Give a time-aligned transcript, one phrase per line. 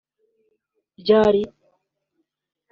[1.05, 1.43] ryari